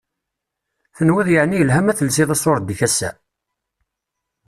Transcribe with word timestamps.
Tenwiḍ 0.97 1.27
yeεni 1.31 1.55
yelha 1.59 1.81
ma 1.83 1.93
telsiḍ 1.97 2.29
asured-ik 2.35 2.81
assa? 2.87 3.09